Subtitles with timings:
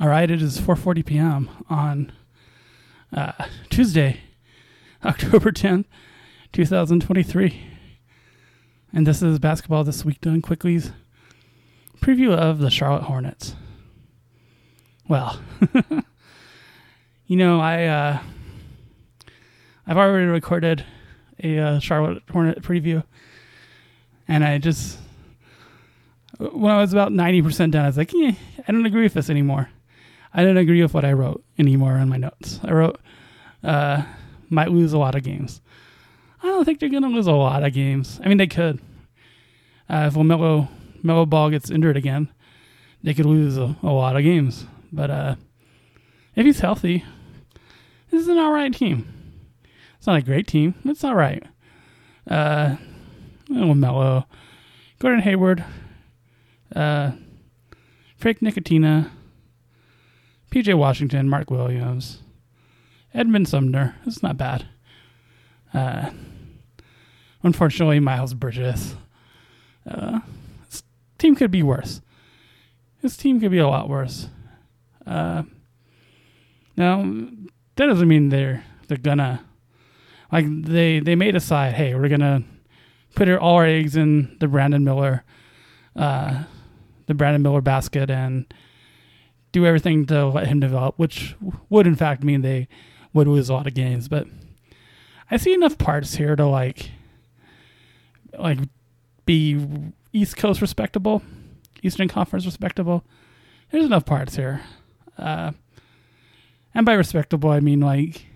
[0.00, 1.50] All right, it is 4:40 p.m.
[1.68, 2.12] on
[3.12, 3.32] uh,
[3.68, 4.20] Tuesday,
[5.04, 5.86] October 10th,
[6.52, 7.60] 2023,
[8.92, 10.92] and this is basketball this week done quickly's
[12.00, 13.56] preview of the Charlotte Hornets.
[15.08, 15.40] Well,
[17.26, 18.18] you know, I uh,
[19.84, 20.84] I've already recorded
[21.42, 23.02] a uh, Charlotte Hornet preview,
[24.28, 24.96] and I just
[26.38, 28.34] when I was about ninety percent done, I was like, eh,
[28.68, 29.70] I don't agree with this anymore.
[30.32, 32.60] I didn't agree with what I wrote anymore in my notes.
[32.62, 33.00] I wrote
[33.62, 34.02] uh,
[34.50, 35.60] might lose a lot of games.
[36.42, 38.20] I don't think they're gonna lose a lot of games.
[38.24, 38.80] I mean, they could.
[39.88, 40.68] Uh, if Melo
[41.02, 42.30] Melo Ball gets injured again,
[43.02, 44.66] they could lose a, a lot of games.
[44.92, 45.34] But uh,
[46.34, 47.04] if he's healthy,
[48.10, 49.06] this is an all right team.
[49.96, 50.74] It's not a great team.
[50.84, 51.42] It's all right.
[52.28, 52.76] Uh,
[53.48, 54.26] Melo,
[54.98, 55.64] Gordon Hayward,
[56.74, 57.12] uh,
[58.16, 59.10] Frank Ntilikina,
[60.50, 62.20] PJ Washington, Mark Williams,
[63.12, 63.96] Edmond Sumner.
[64.06, 64.66] It's not bad.
[65.74, 66.10] Uh,
[67.42, 68.94] unfortunately, Miles Bridges.
[69.88, 70.20] Uh,
[70.70, 70.82] this
[71.18, 72.00] team could be worse.
[73.02, 74.28] This team could be a lot worse.
[75.06, 75.42] Uh,
[76.76, 77.02] now,
[77.76, 79.44] that doesn't mean they're they're gonna
[80.32, 82.42] like they they may decide, hey, we're gonna
[83.14, 85.24] put all our eggs in the Brandon Miller,
[85.96, 86.44] uh,
[87.06, 88.52] the Brandon Miller basket and
[89.52, 91.34] do everything to let him develop, which
[91.68, 92.68] would in fact mean they
[93.12, 94.08] would lose a lot of games.
[94.08, 94.26] But
[95.30, 96.90] I see enough parts here to like
[98.38, 98.58] like
[99.24, 99.60] be
[100.12, 101.22] East Coast respectable,
[101.82, 103.04] Eastern Conference respectable.
[103.70, 104.62] There's enough parts here.
[105.18, 105.52] Uh,
[106.74, 108.26] and by respectable, I mean like,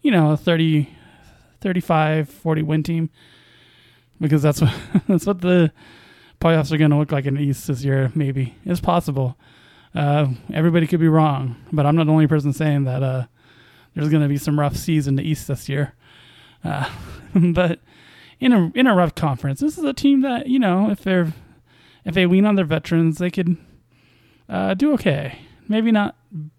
[0.00, 0.88] you know, a 30,
[1.60, 3.10] 35, 40 win team.
[4.20, 4.74] Because that's what
[5.08, 5.72] that's what the
[6.40, 8.10] playoffs are going to look like in the East this year.
[8.14, 9.36] Maybe it's possible.
[9.94, 13.26] Uh, everybody could be wrong, but I'm not the only person saying that uh,
[13.94, 15.94] there's going to be some rough seas in the East this year.
[16.64, 16.88] Uh,
[17.34, 17.80] but
[18.40, 21.32] in a in a rough conference, this is a team that you know if they're
[22.04, 23.56] if they lean on their veterans, they could
[24.48, 25.38] uh, do okay.
[25.68, 26.16] Maybe not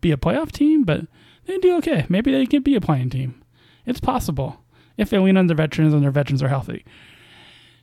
[0.00, 1.02] be a playoff team, but
[1.46, 2.06] they do okay.
[2.08, 3.42] Maybe they can be a playing team.
[3.84, 4.64] It's possible
[4.96, 6.84] if they lean on their veterans and their veterans are healthy.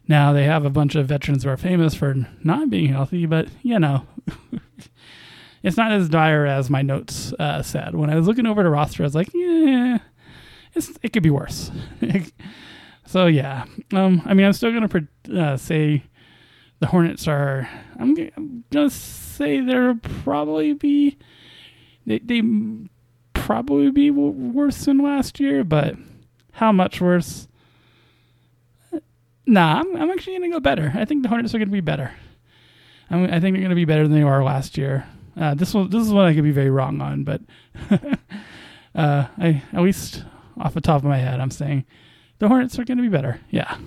[0.07, 3.49] Now they have a bunch of veterans who are famous for not being healthy, but
[3.61, 4.05] you know.
[5.63, 7.95] it's not as dire as my notes uh, said.
[7.95, 9.99] When I was looking over the roster, I was like, yeah,
[10.75, 11.71] it could be worse.
[13.05, 16.03] so yeah, um, I mean, I'm still gonna uh, say
[16.79, 17.69] the Hornets are.
[17.97, 21.17] I'm, g- I'm, gonna say they'll probably be
[22.05, 22.43] they they
[23.33, 25.95] probably be worse than last year, but
[26.51, 27.47] how much worse?
[29.45, 30.91] Nah, I'm, I'm actually gonna go better.
[30.93, 32.11] I think the Hornets are gonna be better.
[33.09, 35.05] I, I think they're gonna be better than they were last year.
[35.35, 37.41] Uh, this one, this is one I could be very wrong on, but
[38.95, 40.23] uh, I at least
[40.59, 41.85] off the top of my head, I'm saying
[42.39, 43.39] the Hornets are going to be better.
[43.49, 43.77] Yeah.